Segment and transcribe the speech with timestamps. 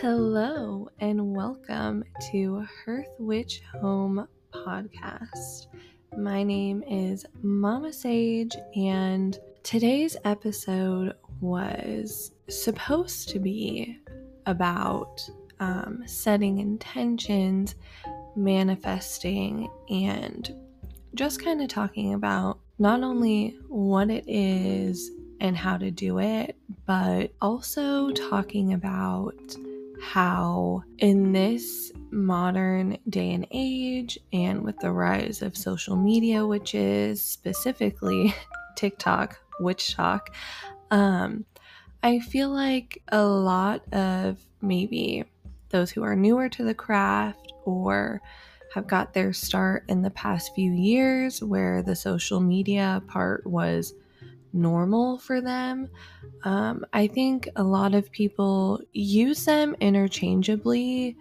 [0.00, 5.68] Hello, and welcome to Hearth Witch Home Podcast.
[6.18, 13.98] My name is Mama Sage, and today's episode was supposed to be
[14.44, 15.26] about
[15.60, 17.74] um, setting intentions,
[18.36, 20.54] manifesting, and
[21.14, 26.54] just kind of talking about not only what it is and how to do it,
[26.84, 29.56] but also talking about
[30.12, 36.74] how, in this modern day and age, and with the rise of social media, which
[36.74, 38.34] is specifically
[38.76, 40.28] TikTok, WitchTok,
[40.90, 41.44] um,
[42.02, 45.24] I feel like a lot of maybe
[45.70, 48.22] those who are newer to the craft or
[48.74, 53.92] have got their start in the past few years where the social media part was
[54.56, 55.88] normal for them.
[56.44, 61.16] Um, I think a lot of people use them interchangeably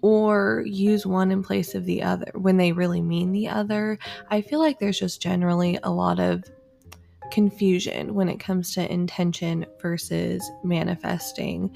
[0.00, 3.98] or use one in place of the other when they really mean the other.
[4.30, 6.44] I feel like there's just generally a lot of
[7.30, 11.74] confusion when it comes to intention versus manifesting.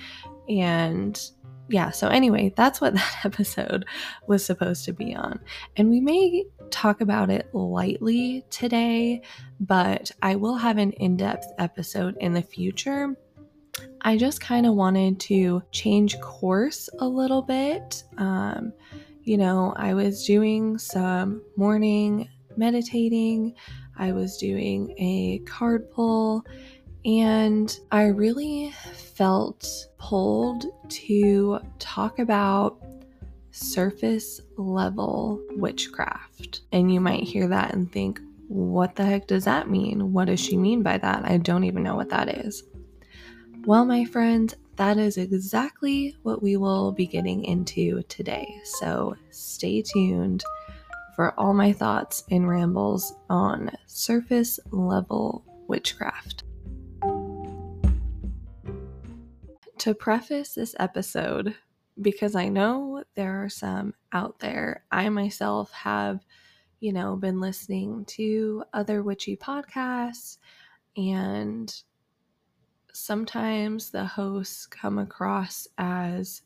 [0.49, 1.21] And
[1.69, 3.85] yeah, so anyway, that's what that episode
[4.27, 5.41] was supposed to be on.
[5.77, 9.23] And we may talk about it lightly today,
[9.61, 13.15] but I will have an in depth episode in the future.
[14.01, 18.03] I just kind of wanted to change course a little bit.
[18.19, 18.73] Um,
[19.23, 23.55] you know, I was doing some morning meditating,
[23.97, 26.45] I was doing a card pull,
[27.05, 32.83] and I really felt pulled to talk about
[33.53, 36.63] surface level witchcraft.
[36.73, 40.13] And you might hear that and think, what the heck does that mean?
[40.13, 41.25] What does she mean by that?
[41.25, 42.65] I don't even know what that is.
[43.65, 48.61] Well, my friends, that is exactly what we will be getting into today.
[48.65, 50.43] So stay tuned
[51.15, 56.45] for all my thoughts and rambles on surface level witchcraft.
[59.79, 61.55] To preface this episode,
[62.01, 66.25] because I know there are some out there, I myself have,
[66.81, 70.39] you know, been listening to other witchy podcasts,
[70.97, 71.75] and
[72.93, 76.43] sometimes the hosts come across as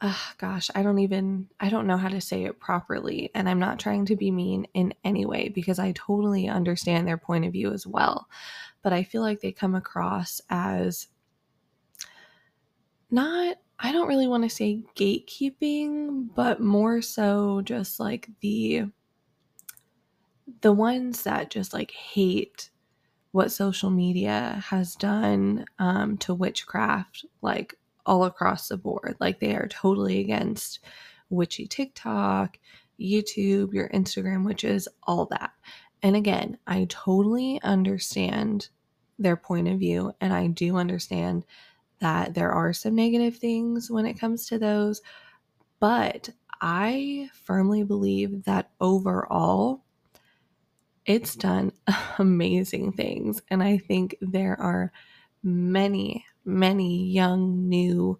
[0.00, 3.58] uh, gosh, I don't even I don't know how to say it properly and I'm
[3.58, 7.52] not trying to be mean in any way because I totally understand their point of
[7.52, 8.28] view as well.
[8.82, 11.08] But I feel like they come across as
[13.10, 18.84] not I don't really want to say gatekeeping, but more so just like the
[20.62, 22.70] the ones that just like hate
[23.32, 27.74] what social media has done um, to witchcraft, like
[28.06, 29.16] all across the board.
[29.20, 30.80] Like they are totally against
[31.28, 32.58] witchy TikTok,
[32.98, 35.50] YouTube, your Instagram witches, all that.
[36.02, 38.70] And again, I totally understand
[39.18, 41.44] their point of view, and I do understand
[42.00, 45.02] that there are some negative things when it comes to those,
[45.80, 49.82] but I firmly believe that overall,
[51.06, 51.72] it's done
[52.18, 53.42] amazing things.
[53.48, 54.92] And I think there are
[55.42, 58.18] many, many young, new,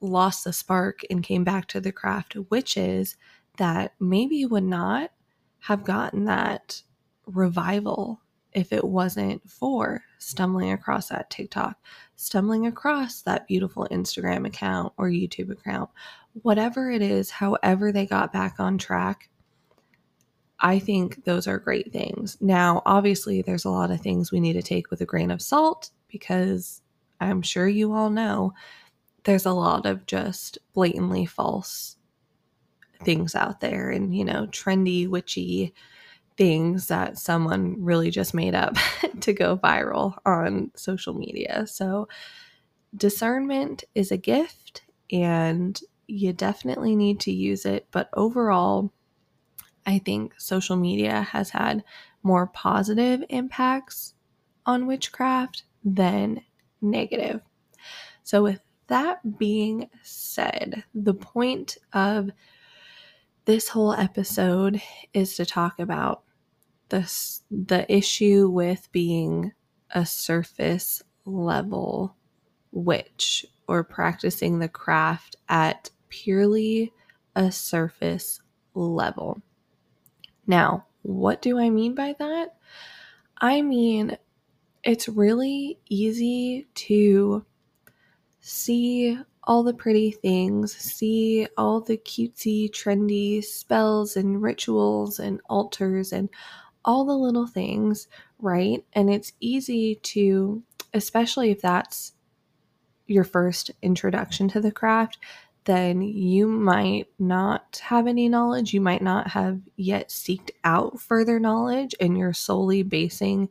[0.00, 3.16] lost the spark and came back to the craft witches
[3.56, 5.10] that maybe would not
[5.60, 6.82] have gotten that
[7.26, 8.20] revival
[8.52, 11.76] if it wasn't for stumbling across that TikTok,
[12.14, 15.90] stumbling across that beautiful Instagram account or YouTube account,
[16.42, 19.28] whatever it is, however they got back on track.
[20.60, 22.36] I think those are great things.
[22.40, 25.40] Now, obviously, there's a lot of things we need to take with a grain of
[25.40, 26.82] salt because
[27.18, 28.52] I'm sure you all know
[29.24, 31.96] there's a lot of just blatantly false
[33.02, 35.72] things out there and, you know, trendy, witchy
[36.40, 38.74] things that someone really just made up
[39.20, 41.66] to go viral on social media.
[41.66, 42.08] So,
[42.96, 44.80] discernment is a gift
[45.12, 47.88] and you definitely need to use it.
[47.90, 48.90] But overall,
[49.84, 51.84] I think social media has had
[52.22, 54.14] more positive impacts
[54.64, 56.40] on witchcraft than
[56.80, 57.42] negative.
[58.22, 62.30] So, with that being said, the point of
[63.44, 64.80] this whole episode
[65.12, 66.22] is to talk about
[66.90, 69.52] the the issue with being
[69.92, 72.16] a surface level
[72.72, 76.92] witch or practicing the craft at purely
[77.36, 78.40] a surface
[78.74, 79.40] level.
[80.46, 82.56] Now, what do I mean by that?
[83.38, 84.18] I mean,
[84.84, 87.44] it's really easy to
[88.40, 96.12] see all the pretty things, see all the cutesy, trendy spells and rituals and altars
[96.12, 96.28] and
[96.84, 98.84] all the little things, right?
[98.92, 100.62] And it's easy to,
[100.94, 102.12] especially if that's
[103.06, 105.18] your first introduction to the craft,
[105.64, 108.72] then you might not have any knowledge.
[108.72, 113.48] You might not have yet seeked out further knowledge, and you're solely basing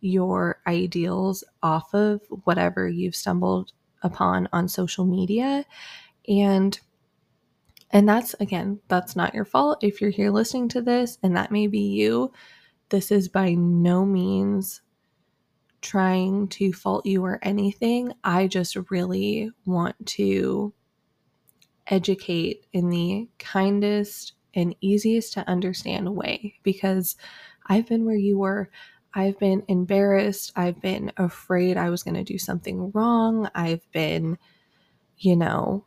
[0.00, 3.72] your ideals off of whatever you've stumbled
[4.02, 5.64] upon on social media.
[6.28, 6.78] And
[7.90, 11.52] and that's again, that's not your fault if you're here listening to this and that
[11.52, 12.32] may be you.
[12.90, 14.82] This is by no means
[15.80, 18.12] trying to fault you or anything.
[18.24, 20.72] I just really want to
[21.86, 27.16] educate in the kindest and easiest to understand way because
[27.66, 28.70] I've been where you were.
[29.14, 30.52] I've been embarrassed.
[30.56, 33.48] I've been afraid I was going to do something wrong.
[33.54, 34.38] I've been,
[35.18, 35.86] you know,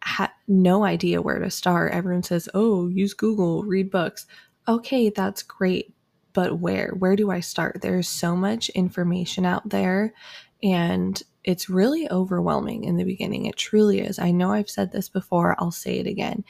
[0.00, 1.92] had no idea where to start.
[1.92, 4.26] Everyone says, oh, use Google, read books.
[4.66, 5.94] Okay, that's great.
[6.38, 6.94] But where?
[6.96, 7.80] Where do I start?
[7.82, 10.14] There's so much information out there.
[10.62, 13.46] And it's really overwhelming in the beginning.
[13.46, 14.20] It truly is.
[14.20, 16.44] I know I've said this before, I'll say it again.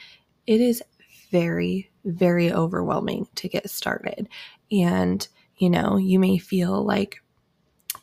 [0.45, 0.83] It is
[1.31, 4.29] very, very overwhelming to get started.
[4.71, 5.27] And,
[5.57, 7.23] you know, you may feel like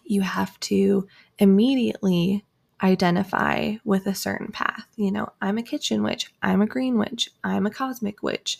[0.02, 1.06] you have to
[1.38, 2.44] immediately
[2.82, 4.88] identify with a certain path.
[4.96, 8.58] You know, I'm a kitchen witch, I'm a green witch, I'm a cosmic witch.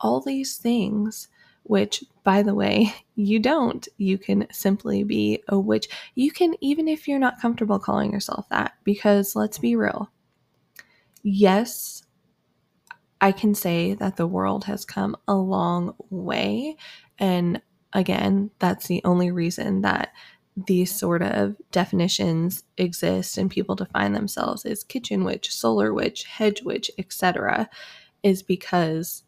[0.00, 1.28] All these things
[1.64, 3.86] which, by the way, you don't.
[3.96, 5.88] You can simply be a witch.
[6.14, 10.10] You can, even if you're not comfortable calling yourself that, because let's be real.
[11.22, 12.02] Yes,
[13.20, 16.76] I can say that the world has come a long way.
[17.18, 17.62] And
[17.92, 20.12] again, that's the only reason that
[20.56, 26.62] these sort of definitions exist and people define themselves as kitchen witch, solar witch, hedge
[26.62, 27.70] witch, etc.,
[28.22, 29.22] is because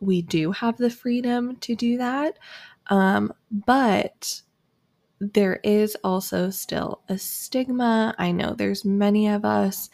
[0.00, 2.38] we do have the freedom to do that.
[2.88, 4.42] Um, but
[5.20, 8.14] there is also still a stigma.
[8.18, 9.90] I know there's many of us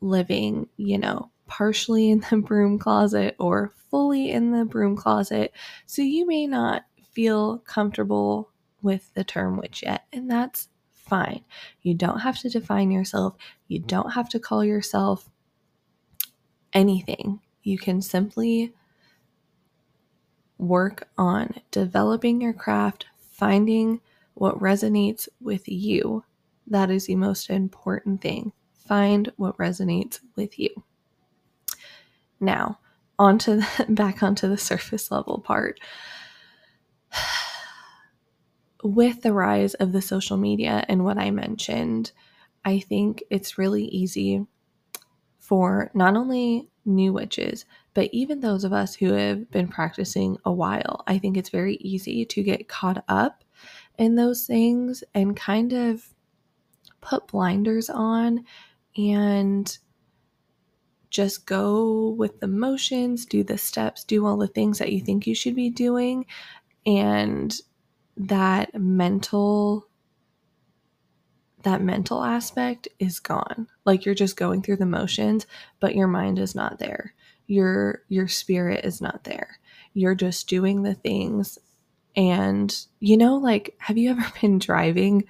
[0.00, 5.52] living, you know, partially in the broom closet or fully in the broom closet.
[5.86, 8.50] So you may not feel comfortable
[8.82, 11.44] with the term witch yet, and that's fine.
[11.82, 13.36] You don't have to define yourself,
[13.68, 15.30] you don't have to call yourself
[16.72, 17.40] anything.
[17.62, 18.74] You can simply
[20.58, 24.00] work on developing your craft, finding
[24.34, 26.24] what resonates with you.
[26.66, 28.52] That is the most important thing.
[28.86, 30.70] Find what resonates with you.
[32.40, 32.78] Now,
[33.18, 35.80] onto the, back onto the surface level part.
[38.84, 42.12] With the rise of the social media and what I mentioned,
[42.64, 44.46] I think it's really easy
[45.38, 47.64] for not only new witches,
[47.96, 51.76] but even those of us who have been practicing a while, I think it's very
[51.76, 53.42] easy to get caught up
[53.96, 56.04] in those things and kind of
[57.00, 58.44] put blinders on
[58.98, 59.78] and
[61.08, 65.26] just go with the motions, do the steps, do all the things that you think
[65.26, 66.26] you should be doing.
[66.84, 67.58] And
[68.18, 69.88] that mental
[71.62, 73.68] that mental aspect is gone.
[73.86, 75.46] Like you're just going through the motions,
[75.80, 77.14] but your mind is not there.
[77.46, 79.58] Your your spirit is not there.
[79.94, 81.58] You're just doing the things
[82.16, 85.24] and you know like have you ever been driving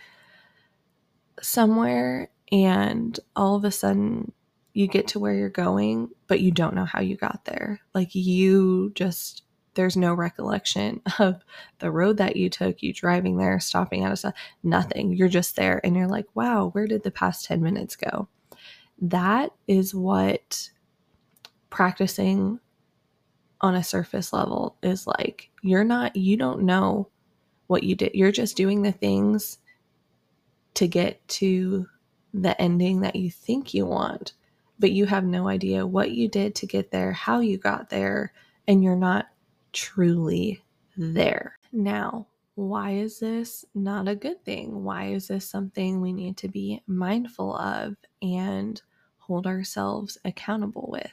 [1.43, 4.33] somewhere and all of a sudden
[4.73, 7.81] you get to where you're going, but you don't know how you got there.
[7.95, 9.43] Like you just
[9.75, 11.43] there's no recollection of
[11.79, 15.15] the road that you took, you driving there, stopping at a stop, nothing.
[15.15, 18.29] You're just there and you're like, wow, where did the past 10 minutes go?
[19.01, 20.71] That is what
[21.77, 22.59] practicing
[23.61, 25.51] on a surface level is like.
[25.61, 27.11] You're not, you don't know
[27.67, 28.13] what you did.
[28.15, 29.59] You're just doing the things
[30.73, 31.87] to get to
[32.33, 34.33] the ending that you think you want,
[34.79, 38.33] but you have no idea what you did to get there, how you got there,
[38.67, 39.27] and you're not
[39.75, 40.63] truly
[40.97, 41.59] there.
[41.73, 44.83] Now, why is this not a good thing?
[44.83, 48.81] Why is this something we need to be mindful of and
[49.19, 51.13] hold ourselves accountable with?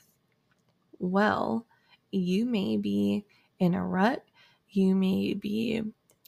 [1.00, 1.66] Well,
[2.12, 3.26] you may be
[3.60, 4.24] in a rut,
[4.70, 5.82] you may be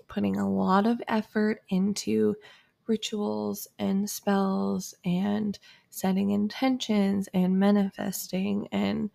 [0.07, 2.35] putting a lot of effort into
[2.87, 5.57] rituals and spells and
[5.89, 9.09] setting intentions and manifesting and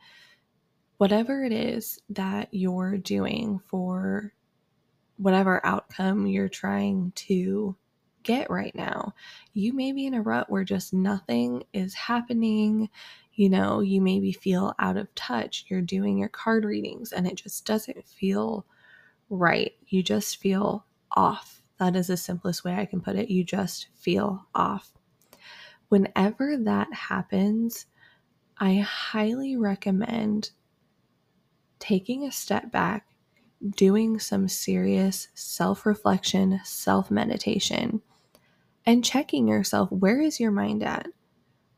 [0.99, 4.33] whatever it is that you're doing for
[5.17, 7.77] whatever outcome you're trying to
[8.23, 9.15] get right now.
[9.55, 12.91] You may be in a rut where just nothing is happening.
[13.41, 15.65] You know, you maybe feel out of touch.
[15.69, 18.67] You're doing your card readings and it just doesn't feel
[19.31, 19.73] right.
[19.87, 21.63] You just feel off.
[21.79, 23.31] That is the simplest way I can put it.
[23.31, 24.93] You just feel off.
[25.89, 27.87] Whenever that happens,
[28.59, 30.51] I highly recommend
[31.79, 33.07] taking a step back,
[33.75, 38.03] doing some serious self reflection, self meditation,
[38.85, 41.07] and checking yourself where is your mind at?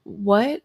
[0.02, 0.62] What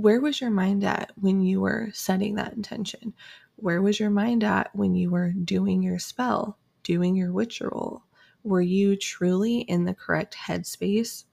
[0.00, 3.12] where was your mind at when you were setting that intention?
[3.56, 8.04] Where was your mind at when you were doing your spell, doing your ritual?
[8.42, 11.24] Were you truly in the correct headspace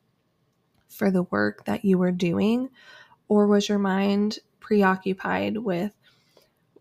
[0.90, 2.70] for the work that you were doing?
[3.30, 5.96] Or was your mind preoccupied with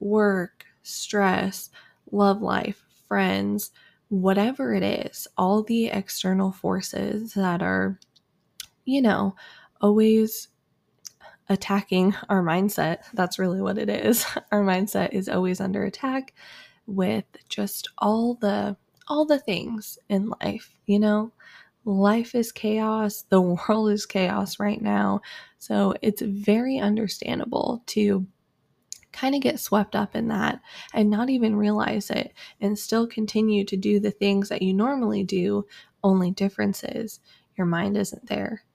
[0.01, 1.71] work, stress,
[2.11, 3.71] love life, friends,
[4.09, 7.99] whatever it is, all the external forces that are,
[8.85, 9.37] you know,
[9.81, 10.49] always
[11.49, 12.99] attacking our mindset.
[13.15, 14.27] That's really what it is.
[14.53, 16.35] Our mindset is always under attack
[16.87, 18.77] with just all the
[19.09, 21.33] all the things in life, you know?
[21.85, 25.21] Life is chaos, the world is chaos right now.
[25.59, 28.27] So it's very understandable to
[29.13, 30.61] kind of get swept up in that
[30.93, 35.23] and not even realize it and still continue to do the things that you normally
[35.23, 35.65] do.
[36.03, 37.21] Only difference is
[37.57, 38.66] your mind isn't there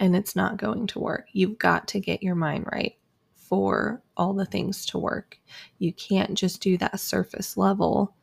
[0.00, 1.26] and it's not going to work.
[1.32, 2.96] You've got to get your mind right
[3.34, 5.38] for all the things to work.
[5.78, 8.14] You can't just do that surface level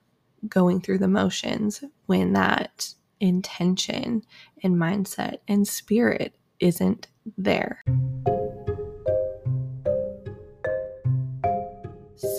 [0.50, 4.24] going through the motions when that intention
[4.64, 7.08] and mindset and spirit isn't
[7.38, 7.84] there.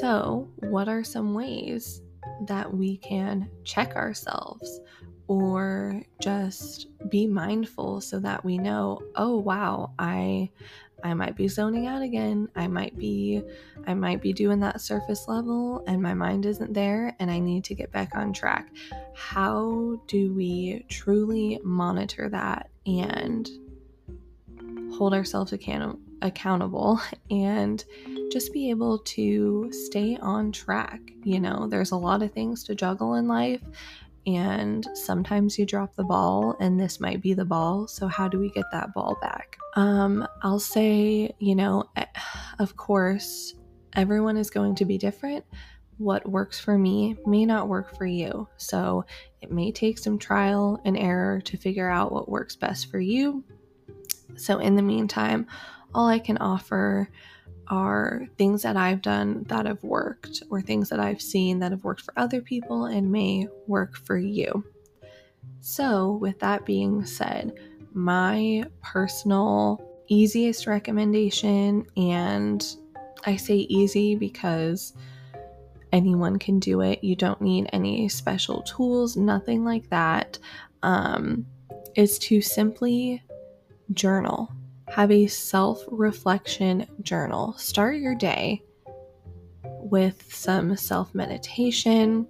[0.01, 2.03] So, what are some ways
[2.47, 4.81] that we can check ourselves
[5.29, 10.51] or just be mindful so that we know, oh wow, I
[11.05, 12.49] I might be zoning out again.
[12.57, 13.43] I might be
[13.87, 17.65] I might be doing that surface level and my mind isn't there and I need
[17.65, 18.69] to get back on track.
[19.15, 23.49] How do we truly monitor that and
[24.97, 27.85] hold ourselves account- accountable and
[28.33, 31.01] just be able to stay on track.
[31.23, 33.63] You know, there's a lot of things to juggle in life,
[34.37, 37.89] and sometimes you drop the ball, and this might be the ball.
[37.89, 39.57] So, how do we get that ball back?
[39.75, 42.05] Um, I'll say, you know, eh,
[42.59, 43.55] of course,
[43.95, 45.45] everyone is going to be different.
[45.97, 48.49] What works for me may not work for you.
[48.59, 49.05] So,
[49.41, 53.45] it may take some trial and error to figure out what works best for you.
[54.37, 55.47] So, in the meantime,
[55.95, 57.09] all I can offer
[57.69, 61.85] are things that I've done that have worked, or things that I've seen that have
[61.85, 64.65] worked for other people and may work for you.
[65.61, 67.53] So, with that being said,
[67.93, 72.65] my personal easiest recommendation, and
[73.25, 74.95] I say easy because
[75.93, 80.39] anyone can do it, you don't need any special tools, nothing like that,
[80.83, 81.47] um,
[81.95, 83.23] is to simply
[83.93, 84.53] journal
[84.91, 87.55] have a self reflection journal.
[87.55, 88.63] Start your day
[89.63, 92.27] with some self meditation,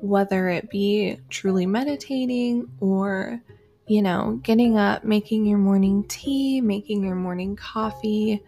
[0.00, 3.40] whether it be truly meditating or,
[3.86, 8.42] you know, getting up, making your morning tea, making your morning coffee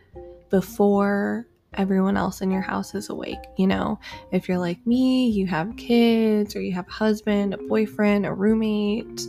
[0.51, 3.39] before everyone else in your house is awake.
[3.57, 3.99] You know,
[4.33, 8.33] if you're like me, you have kids or you have a husband, a boyfriend, a
[8.33, 9.27] roommate,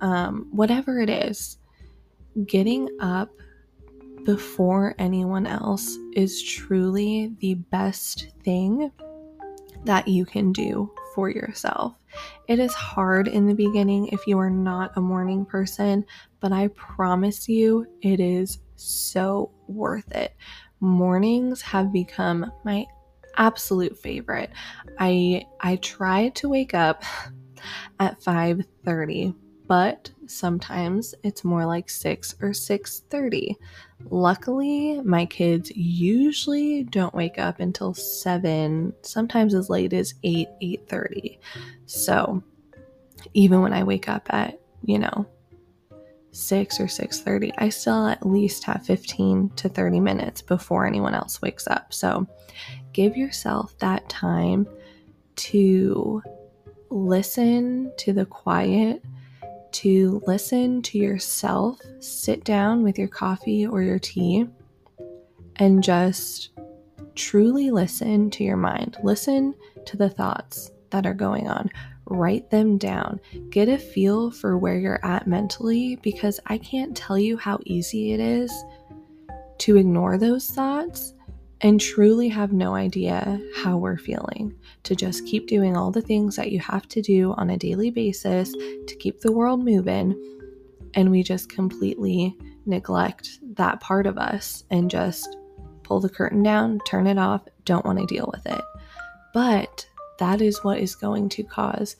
[0.00, 1.58] um, whatever it is,
[2.46, 3.30] getting up
[4.24, 8.90] before anyone else is truly the best thing
[9.84, 11.94] that you can do for yourself.
[12.48, 16.04] It is hard in the beginning if you are not a morning person,
[16.40, 20.34] but I promise you it is so worth it.
[20.80, 22.86] Mornings have become my
[23.36, 24.50] absolute favorite.
[24.98, 27.04] I I try to wake up
[28.00, 29.34] at 5:30
[29.70, 33.56] but sometimes it's more like 6 or 6:30.
[34.10, 41.38] Luckily, my kids usually don't wake up until 7, sometimes as late as 8, 8:30.
[41.86, 42.42] So,
[43.32, 45.24] even when I wake up at, you know,
[46.32, 51.40] 6 or 6:30, I still at least have 15 to 30 minutes before anyone else
[51.42, 51.94] wakes up.
[51.94, 52.26] So,
[52.92, 54.66] give yourself that time
[55.36, 56.24] to
[56.90, 59.04] listen to the quiet
[59.72, 64.46] to listen to yourself, sit down with your coffee or your tea,
[65.56, 66.50] and just
[67.14, 68.96] truly listen to your mind.
[69.02, 69.54] Listen
[69.86, 71.70] to the thoughts that are going on.
[72.06, 73.20] write them down.
[73.50, 78.12] Get a feel for where you're at mentally because I can't tell you how easy
[78.12, 78.52] it is
[79.58, 81.14] to ignore those thoughts
[81.62, 84.54] and truly have no idea how we're feeling.
[84.84, 87.90] To just keep doing all the things that you have to do on a daily
[87.90, 90.14] basis to keep the world moving.
[90.94, 92.36] And we just completely
[92.66, 95.36] neglect that part of us and just
[95.82, 98.62] pull the curtain down, turn it off, don't want to deal with it.
[99.34, 99.86] But
[100.18, 101.96] that is what is going to cause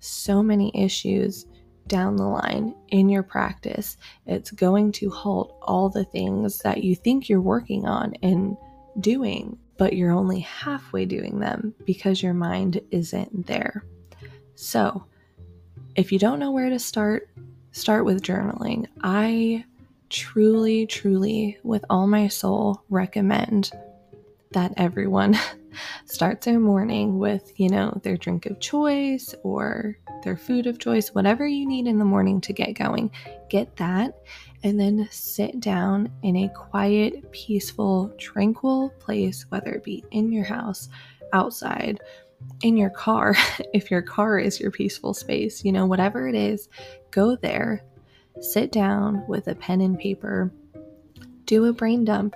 [0.00, 1.46] so many issues
[1.86, 3.96] down the line in your practice.
[4.26, 8.56] It's going to halt all the things that you think you're working on and
[9.00, 13.84] doing, but you're only halfway doing them because your mind isn't there.
[14.54, 15.04] So,
[15.96, 17.28] if you don't know where to start,
[17.72, 18.86] start with journaling.
[19.02, 19.64] I
[20.10, 23.70] truly, truly, with all my soul, recommend
[24.52, 25.36] that everyone
[26.06, 31.14] starts their morning with, you know, their drink of choice or their food of choice,
[31.14, 33.10] whatever you need in the morning to get going.
[33.50, 34.16] Get that
[34.64, 40.44] and then sit down in a quiet, peaceful, tranquil place, whether it be in your
[40.44, 40.88] house,
[41.34, 42.00] outside,
[42.62, 43.36] in your car,
[43.74, 46.68] if your car is your peaceful space, you know, whatever it is,
[47.10, 47.84] go there,
[48.40, 50.50] sit down with a pen and paper,
[51.44, 52.34] do a brain dump,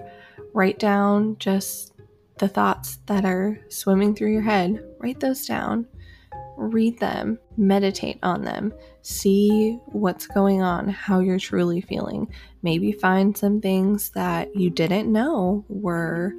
[0.52, 1.94] write down just
[2.36, 5.86] the thoughts that are swimming through your head, write those down,
[6.58, 12.28] read them, meditate on them, see what's going on, how you're truly feeling.
[12.62, 16.34] Maybe find some things that you didn't know were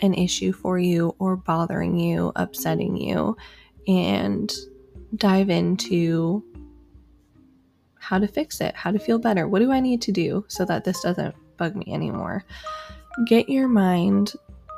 [0.00, 3.36] an issue for you or bothering you, upsetting you,
[3.88, 4.52] and
[5.16, 6.44] dive into
[7.98, 9.48] how to fix it, how to feel better.
[9.48, 12.44] What do I need to do so that this doesn't bug me anymore?
[13.26, 14.34] Get your mind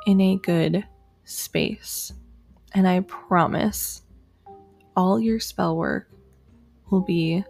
[0.07, 0.85] in a good
[1.25, 2.13] space.
[2.73, 4.03] And I promise
[4.95, 6.09] all your spell work
[6.89, 7.43] will be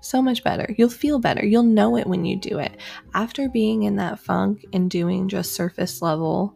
[0.00, 0.72] so much better.
[0.78, 1.44] You'll feel better.
[1.44, 2.76] You'll know it when you do it.
[3.14, 6.54] After being in that funk and doing just surface level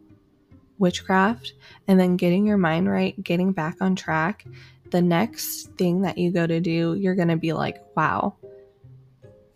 [0.79, 1.55] witchcraft
[1.89, 4.45] and then getting your mind right, getting back on track,
[4.91, 8.37] the next thing that you go to do, you're going to be like, wow,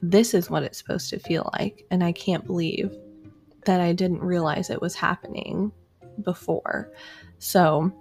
[0.03, 1.87] this is what it's supposed to feel like.
[1.91, 2.97] And I can't believe
[3.65, 5.73] that I didn't realize it was happening
[6.23, 6.93] before.
[7.39, 7.93] So,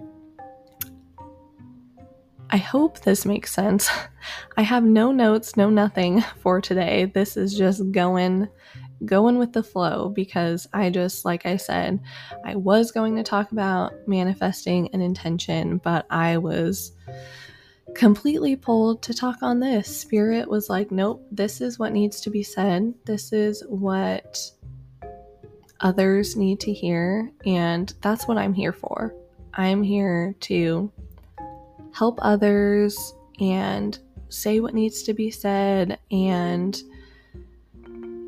[2.49, 3.89] I hope this makes sense.
[4.57, 7.05] I have no notes, no nothing for today.
[7.05, 8.47] This is just going
[9.05, 11.99] going with the flow because I just like I said,
[12.45, 16.93] I was going to talk about manifesting an intention, but I was
[17.95, 19.87] completely pulled to talk on this.
[19.87, 22.93] Spirit was like, "Nope, this is what needs to be said.
[23.05, 24.39] This is what
[25.81, 29.13] others need to hear, and that's what I'm here for.
[29.53, 30.91] I'm here to
[31.93, 33.97] help others and
[34.29, 35.99] say what needs to be said.
[36.11, 36.81] And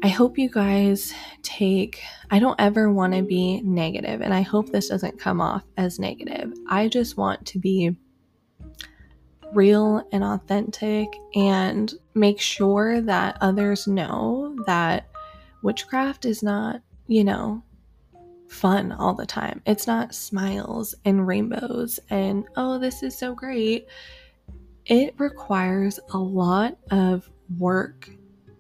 [0.04, 4.70] I hope you guys take, I don't ever want to be negative, and I hope
[4.70, 6.54] this doesn't come off as negative.
[6.70, 7.96] I just want to be
[9.54, 15.08] real and authentic and make sure that others know that
[15.64, 17.62] witchcraft is not you know,
[18.56, 19.62] fun all the time.
[19.66, 23.88] It's not smiles and rainbows and, oh, this is so great.
[24.86, 28.10] It requires a lot of work,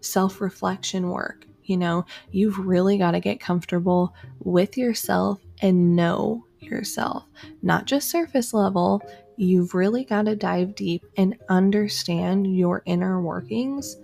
[0.01, 1.45] self reflection work.
[1.63, 7.25] You know, you've really got to get comfortable with yourself and know yourself,
[7.61, 9.01] not just surface level.
[9.37, 13.97] You've really got to dive deep and understand your inner workings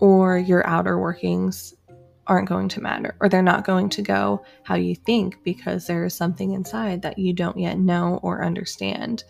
[0.00, 1.74] or your outer workings
[2.28, 6.04] aren't going to matter or they're not going to go how you think because there
[6.04, 9.24] is something inside that you don't yet know or understand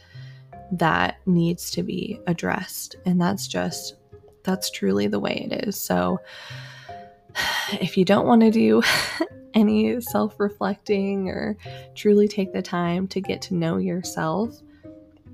[0.73, 2.97] that needs to be addressed.
[3.07, 3.95] And that's just,
[4.43, 5.81] that's truly the way it is.
[5.81, 6.21] So
[7.81, 8.83] if you don't want to do
[9.55, 11.57] any self reflecting or
[11.95, 14.61] truly take the time to get to know yourself,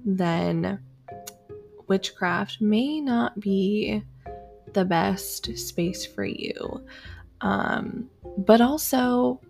[0.05, 0.79] then
[1.89, 4.03] witchcraft may not be
[4.73, 6.85] the best space for you.
[7.45, 9.41] Um, but also,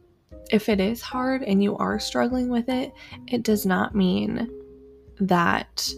[0.50, 2.92] if it is hard and you are struggling with it,
[3.28, 4.50] it does not mean
[5.20, 5.88] that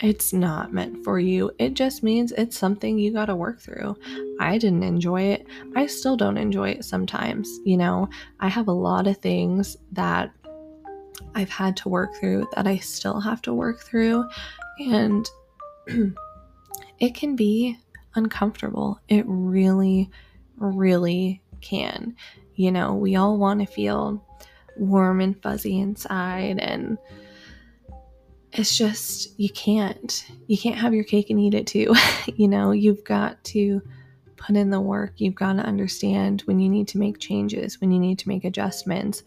[0.00, 1.50] it's not meant for you.
[1.58, 3.96] It just means it's something you got to work through.
[4.38, 5.46] I didn't enjoy it.
[5.74, 7.48] I still don't enjoy it sometimes.
[7.64, 8.08] You know,
[8.40, 10.30] I have a lot of things that
[11.34, 14.24] I've had to work through that I still have to work through.
[14.78, 15.28] And
[17.00, 17.78] it can be
[18.14, 19.00] uncomfortable.
[19.08, 20.10] It really,
[20.56, 22.16] really can.
[22.54, 24.24] You know, we all want to feel
[24.76, 26.98] warm and fuzzy inside and
[28.52, 30.24] it's just you can't.
[30.46, 31.94] You can't have your cake and eat it too.
[32.36, 33.82] You know you've got to
[34.36, 35.14] put in the work.
[35.16, 38.44] You've got to understand when you need to make changes when you need to make
[38.44, 39.22] adjustments.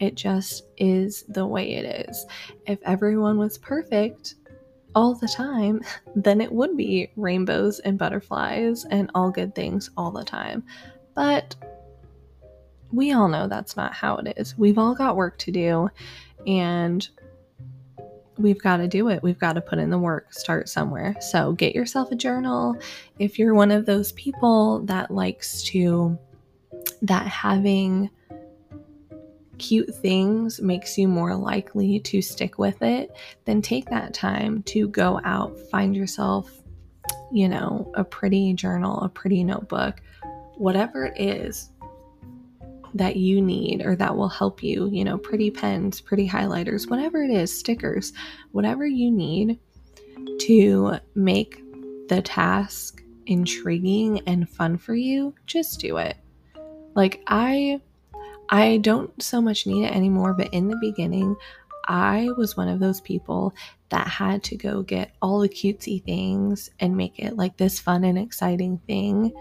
[0.00, 2.26] It just is the way it is.
[2.66, 4.34] If everyone was perfect
[4.94, 5.80] all the time
[6.16, 10.62] then it would be rainbows and butterflies and all good things all the time
[11.14, 11.54] but
[12.90, 15.88] we all know that's not how it is we've all got work to do
[16.46, 17.08] and
[18.38, 19.22] we've got to do it.
[19.22, 21.16] We've got to put in the work, start somewhere.
[21.20, 22.76] So get yourself a journal.
[23.18, 26.18] If you're one of those people that likes to,
[27.02, 28.10] that having
[29.62, 34.88] cute things makes you more likely to stick with it, then take that time to
[34.88, 36.50] go out, find yourself,
[37.30, 40.02] you know, a pretty journal, a pretty notebook,
[40.56, 41.70] whatever it is
[42.94, 47.22] that you need or that will help you, you know, pretty pens, pretty highlighters, whatever
[47.22, 48.12] it is, stickers,
[48.50, 49.58] whatever you need
[50.40, 51.62] to make
[52.08, 56.16] the task intriguing and fun for you, just do it.
[56.94, 57.80] Like I
[58.52, 61.34] I don't so much need it anymore, but in the beginning,
[61.88, 63.54] I was one of those people
[63.88, 68.04] that had to go get all the cutesy things and make it like this fun
[68.04, 69.32] and exciting thing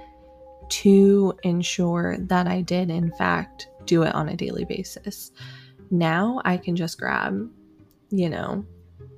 [0.69, 5.31] to ensure that I did, in fact, do it on a daily basis.
[5.91, 7.51] Now I can just grab,
[8.11, 8.65] you know,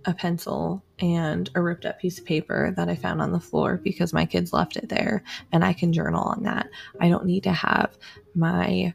[0.05, 3.79] a pencil and a ripped up piece of paper that I found on the floor
[3.83, 6.67] because my kids left it there and I can journal on that.
[6.99, 7.95] I don't need to have
[8.33, 8.91] my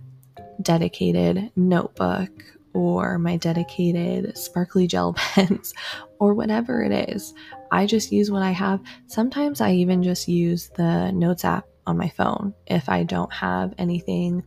[0.62, 2.30] dedicated notebook
[2.74, 5.74] or my dedicated sparkly gel pens
[6.18, 7.34] or whatever it is.
[7.70, 8.80] I just use what I have.
[9.06, 12.54] Sometimes I even just use the notes app on my phone.
[12.66, 14.42] If I don't have anything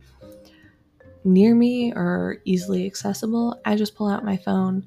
[1.24, 4.86] near me or easily accessible, I just pull out my phone,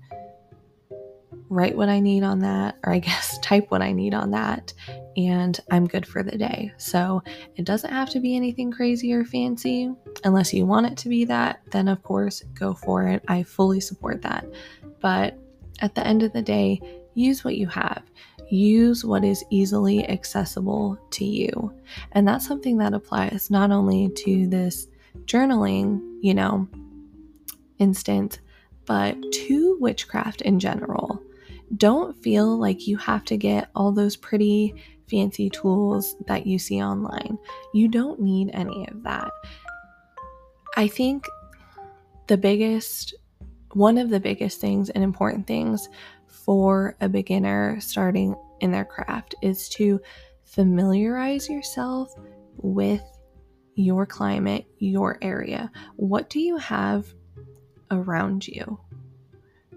[1.50, 4.74] write what I need on that, or I guess type what I need on that,
[5.18, 6.72] and I'm good for the day.
[6.78, 7.22] So
[7.56, 9.92] it doesn't have to be anything crazy or fancy.
[10.24, 13.24] Unless you want it to be that, then of course, go for it.
[13.28, 14.46] I fully support that.
[15.00, 15.38] But
[15.80, 16.82] at the end of the day,
[17.14, 18.04] use what you have
[18.50, 21.74] use what is easily accessible to you.
[22.12, 24.88] And that's something that applies not only to this
[25.26, 26.68] journaling, you know,
[27.80, 28.40] instance,
[28.86, 31.22] but to witchcraft in general.
[31.78, 34.76] Don't feel like you have to get all those pretty
[35.10, 37.38] fancy tools that you see online.
[37.74, 39.32] You don't need any of that.
[40.78, 41.26] I think
[42.28, 43.14] the biggest,
[43.74, 45.90] one of the biggest things and important things
[46.28, 50.00] for a beginner starting in their craft is to
[50.44, 52.14] familiarize yourself
[52.58, 53.04] with
[53.76, 55.72] your climate, your area.
[55.98, 57.14] What do you have
[57.92, 58.80] around you?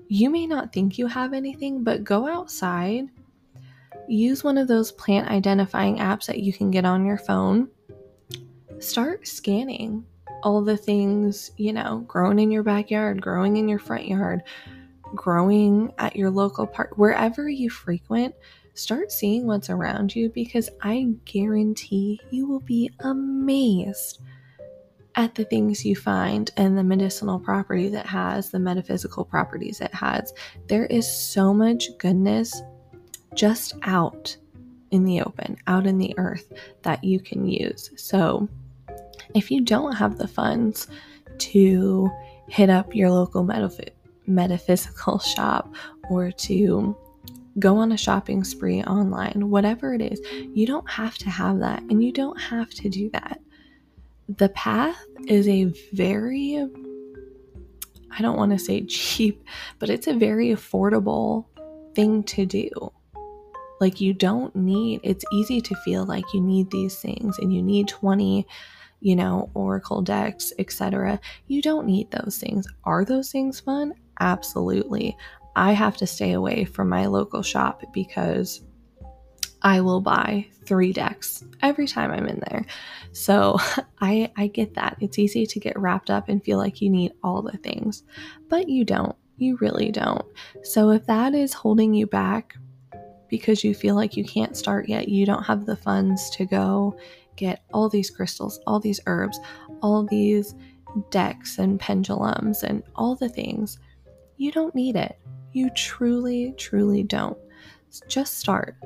[0.09, 3.09] You may not think you have anything, but go outside.
[4.09, 7.69] Use one of those plant identifying apps that you can get on your phone.
[8.79, 10.05] Start scanning
[10.43, 14.43] all the things, you know, growing in your backyard, growing in your front yard,
[15.15, 18.35] growing at your local park, wherever you frequent,
[18.75, 24.21] start seeing what's around you because I guarantee you will be amazed
[25.17, 29.93] at the things you find and the medicinal properties it has, the metaphysical properties it
[29.93, 30.33] has.
[30.69, 32.63] There is so much goodness
[33.39, 34.37] just out
[34.91, 37.91] in the open, out in the earth that you can use.
[37.97, 38.49] So,
[39.35, 40.89] if you don't have the funds
[41.39, 42.11] to
[42.49, 43.49] hit up your local
[44.27, 45.73] metaphysical shop
[46.11, 46.97] or to
[47.61, 50.21] go on a shopping spree online, whatever it is,
[50.53, 53.41] you don't have to have that and you don't have to do that.
[54.37, 54.99] The path
[55.29, 56.67] is a very,
[58.11, 59.45] I don't want to say cheap,
[59.79, 61.45] but it's a very affordable
[61.95, 62.93] thing to do.
[63.81, 67.63] Like, you don't need, it's easy to feel like you need these things and you
[67.63, 68.47] need 20
[69.01, 71.21] you know, Oracle decks, etc.
[71.47, 72.67] You don't need those things.
[72.85, 73.95] Are those things fun?
[74.21, 75.17] Absolutely.
[75.57, 78.63] I have to stay away from my local shop because
[79.63, 82.65] I will buy three decks every time I'm in there.
[83.13, 83.59] So
[84.01, 84.97] I I get that.
[85.01, 88.05] It's easy to get wrapped up and feel like you need all the things,
[88.49, 89.17] but you don't.
[89.37, 90.25] You really don't.
[90.63, 92.57] So if that is holding you back
[93.29, 96.97] because you feel like you can't start yet, you don't have the funds to go
[97.37, 99.39] get all these crystals, all these herbs,
[99.81, 100.55] all these
[101.11, 103.79] decks and pendulums and all the things,
[104.37, 105.19] you don't need it.
[105.53, 107.39] You truly, truly don't.
[108.09, 108.77] Just start.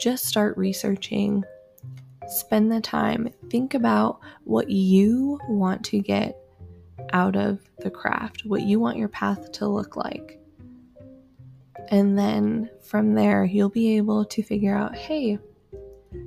[0.00, 1.44] Just start researching.
[2.26, 3.28] Spend the time.
[3.50, 6.36] Think about what you want to get
[7.12, 10.39] out of the craft, what you want your path to look like.
[11.90, 15.38] And then from there, you'll be able to figure out hey,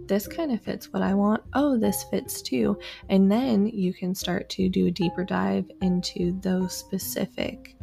[0.06, 1.44] this kind of fits what I want.
[1.54, 2.78] Oh, this fits too.
[3.10, 7.76] And then you can start to do a deeper dive into those specific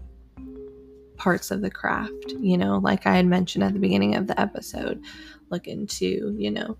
[1.16, 4.40] parts of the craft, you know, like I had mentioned at the beginning of the
[4.40, 5.02] episode.
[5.50, 6.78] Look into, you know,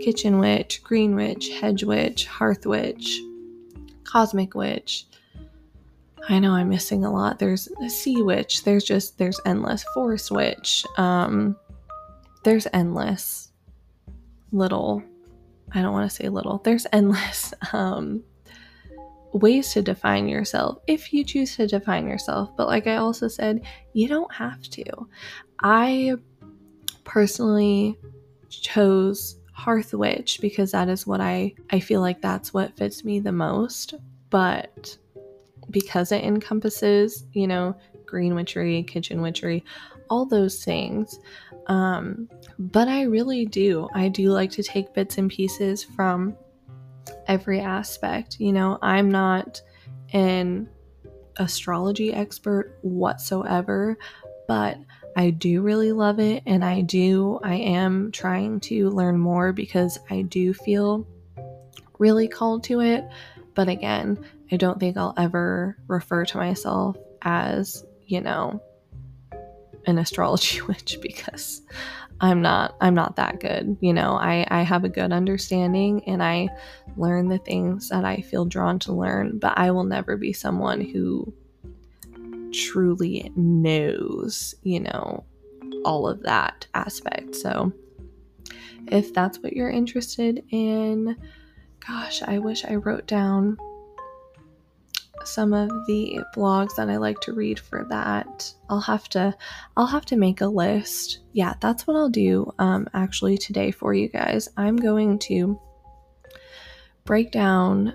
[0.00, 3.20] kitchen witch, green witch, hedge witch, hearth witch,
[4.02, 5.06] cosmic witch.
[6.28, 7.38] I know I'm missing a lot.
[7.38, 8.64] There's a sea witch.
[8.64, 10.84] There's just there's endless forest witch.
[10.96, 11.56] Um,
[12.44, 13.52] there's endless
[14.52, 15.02] little.
[15.72, 16.58] I don't want to say little.
[16.58, 18.22] There's endless um
[19.32, 22.50] ways to define yourself if you choose to define yourself.
[22.56, 23.62] But like I also said,
[23.92, 24.84] you don't have to.
[25.60, 26.14] I
[27.04, 27.98] personally
[28.48, 33.20] chose Hearth Witch because that is what I I feel like that's what fits me
[33.20, 33.94] the most.
[34.30, 34.96] But
[35.70, 37.76] because it encompasses, you know,
[38.06, 39.64] green witchery, kitchen witchery,
[40.08, 41.18] all those things.
[41.66, 43.88] Um, but I really do.
[43.94, 46.36] I do like to take bits and pieces from
[47.26, 48.38] every aspect.
[48.38, 49.60] You know, I'm not
[50.12, 50.68] an
[51.36, 53.98] astrology expert whatsoever,
[54.46, 54.78] but
[55.16, 59.98] I do really love it and I do, I am trying to learn more because
[60.10, 61.06] I do feel
[61.98, 63.04] really called to it.
[63.54, 64.18] But again,
[64.50, 68.60] I don't think I'll ever refer to myself as, you know,
[69.86, 71.62] an astrology witch because
[72.20, 73.76] I'm not I'm not that good.
[73.80, 76.48] You know, I I have a good understanding and I
[76.96, 80.80] learn the things that I feel drawn to learn, but I will never be someone
[80.80, 81.32] who
[82.52, 85.24] truly knows, you know,
[85.84, 87.34] all of that aspect.
[87.34, 87.72] So
[88.86, 91.16] if that's what you're interested in,
[91.86, 93.58] gosh, I wish I wrote down
[95.24, 98.52] some of the blogs that I like to read for that.
[98.68, 99.34] I'll have to
[99.76, 101.20] I'll have to make a list.
[101.32, 104.48] Yeah, that's what I'll do um actually today for you guys.
[104.56, 105.60] I'm going to
[107.04, 107.94] break down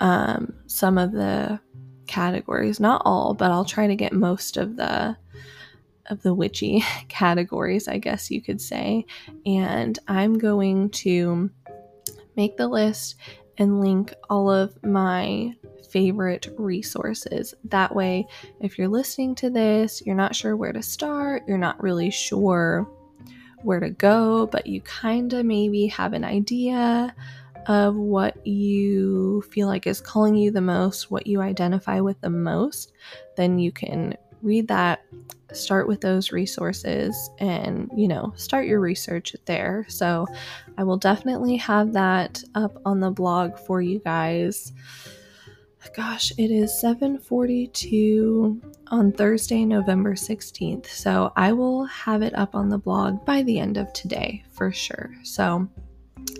[0.00, 1.60] um some of the
[2.06, 5.16] categories, not all, but I'll try to get most of the
[6.06, 9.06] of the witchy categories, I guess you could say.
[9.46, 11.50] And I'm going to
[12.36, 13.16] make the list
[13.58, 15.54] and link all of my
[15.94, 17.54] favorite resources.
[17.66, 18.26] That way,
[18.60, 22.90] if you're listening to this, you're not sure where to start, you're not really sure
[23.62, 27.14] where to go, but you kind of maybe have an idea
[27.68, 32.28] of what you feel like is calling you the most, what you identify with the
[32.28, 32.92] most,
[33.36, 35.04] then you can read that,
[35.52, 39.86] start with those resources, and you know, start your research there.
[39.88, 40.26] So,
[40.76, 44.72] I will definitely have that up on the blog for you guys.
[45.92, 50.88] Gosh, it is 7:42 on Thursday, November 16th.
[50.88, 54.72] So, I will have it up on the blog by the end of today for
[54.72, 55.14] sure.
[55.22, 55.68] So,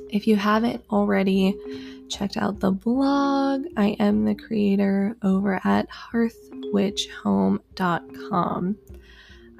[0.08, 1.56] if you haven't already
[2.08, 8.76] checked out the blog, I am the creator over at hearthwitchhome.com.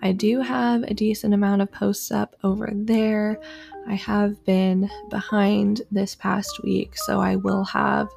[0.03, 3.39] I do have a decent amount of posts up over there.
[3.87, 8.09] I have been behind this past week, so I will have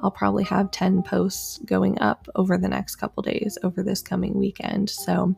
[0.00, 4.34] I'll probably have 10 posts going up over the next couple days over this coming
[4.34, 4.90] weekend.
[4.90, 5.34] So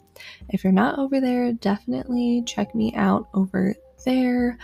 [0.49, 4.59] if you're not over there, definitely check me out over there.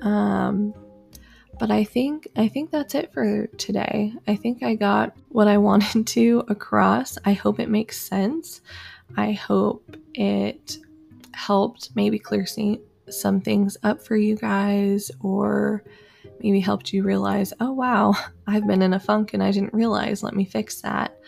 [0.00, 0.74] Um,
[1.58, 4.12] but I think I think that's it for today.
[4.26, 7.18] I think I got what I wanted to across.
[7.24, 8.60] I hope it makes sense.
[9.16, 10.78] I hope it
[11.32, 12.46] helped maybe clear
[13.08, 15.84] some things up for you guys or
[16.42, 18.14] maybe helped you realize, oh wow,
[18.46, 20.22] I've been in a funk and I didn't realize.
[20.22, 21.18] Let me fix that.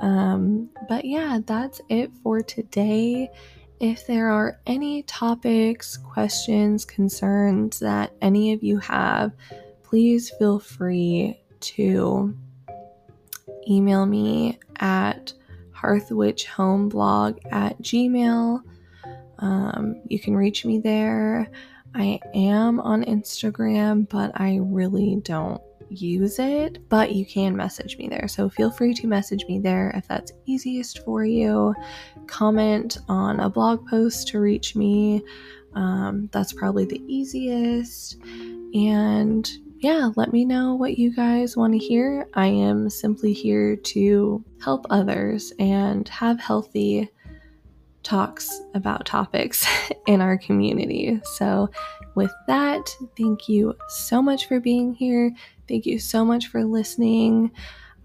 [0.00, 3.30] Um, but yeah, that's it for today.
[3.80, 9.32] If there are any topics, questions, concerns that any of you have,
[9.84, 12.36] please feel free to
[13.68, 15.32] email me at
[15.76, 18.62] hearthwitchhomeblog at gmail.
[19.38, 21.48] Um, you can reach me there.
[21.94, 28.08] I am on Instagram, but I really don't use it, but you can message me
[28.08, 28.28] there.
[28.28, 31.74] So feel free to message me there if that's easiest for you.
[32.26, 35.22] Comment on a blog post to reach me.
[35.74, 38.16] Um, that's probably the easiest.
[38.74, 42.28] And yeah, let me know what you guys want to hear.
[42.34, 47.08] I am simply here to help others and have healthy
[48.08, 49.66] talks about topics
[50.06, 51.20] in our community.
[51.36, 51.70] So,
[52.14, 55.30] with that, thank you so much for being here.
[55.68, 57.50] Thank you so much for listening.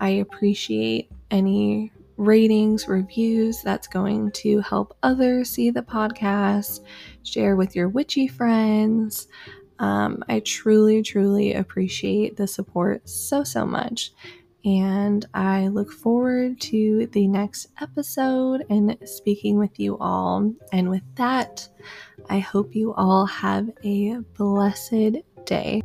[0.01, 3.61] I appreciate any ratings, reviews.
[3.63, 6.81] That's going to help others see the podcast.
[7.23, 9.29] Share with your witchy friends.
[9.79, 14.11] Um, I truly, truly appreciate the support so, so much.
[14.65, 20.53] And I look forward to the next episode and speaking with you all.
[20.71, 21.67] And with that,
[22.29, 25.81] I hope you all have a blessed day.